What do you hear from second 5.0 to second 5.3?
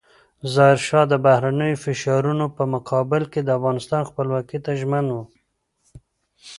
و.